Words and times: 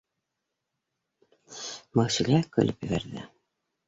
Мәүсилә 1.99 2.39
көлөп 2.57 2.87
ебәрҙе: 2.89 3.27